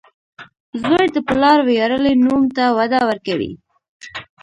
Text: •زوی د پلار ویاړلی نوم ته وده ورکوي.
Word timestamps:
•زوی 0.81 1.07
د 1.15 1.17
پلار 1.27 1.57
ویاړلی 1.67 2.13
نوم 2.25 2.43
ته 2.55 2.63
وده 2.77 2.99
ورکوي. 3.09 3.51